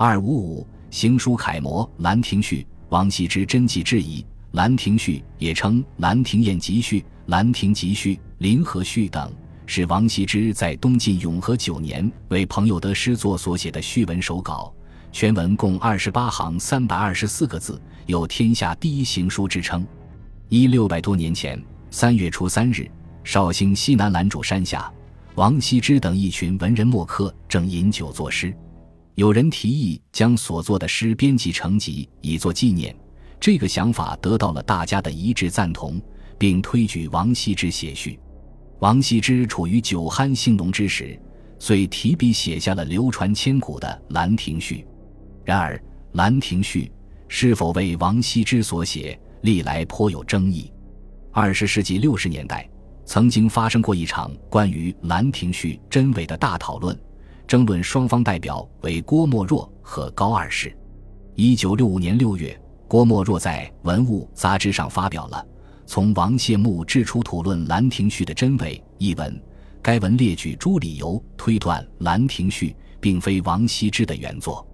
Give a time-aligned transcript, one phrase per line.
[0.00, 9.28] 二五五行书楷模《兰亭序》，王羲之真迹质疑，《兰亭序》也称《兰亭宴集序》《兰亭集序》《临河序》等，
[9.66, 14.72] 是王羲之在东晋永和九年为朋友的诗作所写的序文手稿。
[15.10, 19.84] 全文共二十八行，三百二十四个字，有“天下第一行书”之称。
[20.48, 21.60] 一六百多年前，
[21.90, 22.88] 三月初三日，
[23.24, 24.88] 绍兴西南兰渚山下，
[25.34, 28.54] 王羲之等一群文人墨客正饮酒作诗。
[29.18, 32.94] 有人提议将所作的诗编辑成集，以作纪念。
[33.40, 36.00] 这个想法得到了大家的一致赞同，
[36.38, 38.16] 并推举王羲之写序。
[38.78, 41.20] 王羲之处于酒酣兴浓之时，
[41.58, 44.76] 遂提笔写下了流传千古的《兰亭序》。
[45.44, 45.76] 然而，
[46.12, 46.84] 《兰亭序》
[47.26, 50.72] 是否为王羲之所写，历来颇有争议。
[51.32, 52.70] 二十世纪六十年代，
[53.04, 56.96] 曾经发生过一场关于《兰亭序》真伪的大讨论，
[57.48, 60.76] 争论双方代表为郭沫若和高二世。
[61.34, 62.54] 一九六五年六月，
[62.86, 65.38] 郭沫若在《文物》杂志上发表了
[65.86, 69.42] 《从王谢墓志出土论《兰亭序》的真伪》一文，
[69.80, 72.68] 该文列举诸理由推断《兰亭序》
[73.00, 74.66] 并非王羲之的原作。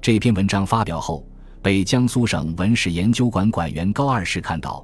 [0.00, 1.28] 这篇文章发表后，
[1.60, 4.82] 被江苏省文史研究馆馆员高二世看到，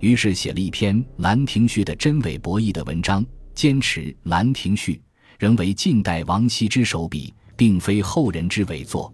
[0.00, 3.24] 于是写了一篇《兰亭序》的真伪博弈的文章，
[3.54, 4.94] 坚持《兰亭序》
[5.40, 9.10] 仍为近代王羲之手笔，并非后人之伪作。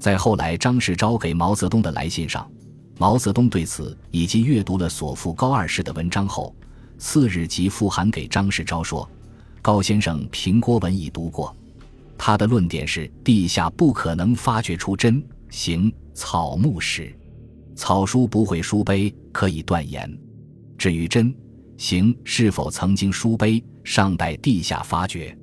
[0.00, 2.50] 在后来张世钊给毛泽东的来信上，
[2.96, 6.56] 毛泽东对此以及阅读了所附高二世的文章后，
[6.96, 9.06] 次日即复函给张世钊说
[9.60, 11.54] ：“高先生评郭文已读过。”
[12.16, 17.14] 他的论点是：地下不可能发掘出真行草木史，
[17.76, 20.10] 草书不会书碑，可以断言。
[20.78, 21.34] 至于真
[21.76, 25.36] 行是否曾经书碑，尚待地下发掘。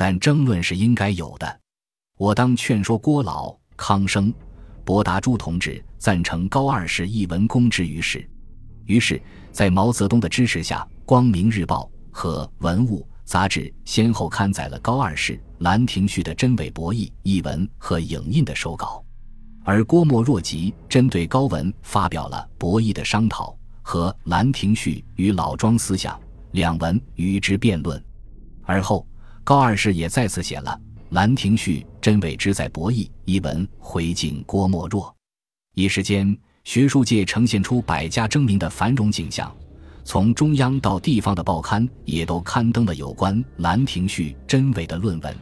[0.00, 1.60] 但争论是应该有的。
[2.16, 4.32] 我当劝说郭老、康生、
[4.82, 8.26] 博达朱同志赞成高二世一文公之于世。
[8.86, 9.20] 于是，
[9.52, 13.02] 在毛泽东的支持下，《光明日报》和《文物》。
[13.26, 19.04] 杂志先后刊载了高二世《兰亭序》的真伪博弈一文和影印的手稿，
[19.64, 26.18] 而郭沫若即针对高文发表了博弈的商讨和《兰亭序》与老庄思想
[26.52, 28.02] 两文与之辩论。
[28.62, 29.06] 而后，
[29.50, 35.12] 高二世也再次写了《兰亭序》真伪之在博弈一文回敬郭沫若。
[35.74, 39.52] 一时间，学术界呈现出百家争鸣的繁荣景象。
[40.04, 45.34] 从中央到地方的报刊也都刊登了有关《兰亭序》真伪的论文，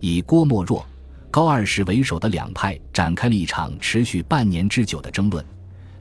[0.00, 0.84] 以郭沫若、
[1.30, 5.46] 高二世为首的两派展开了一场持续半年之久的争论，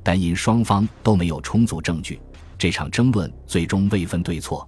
[0.02, 2.20] 但因双方都没有充足证据，
[2.58, 4.68] 这场争论最终未分对错。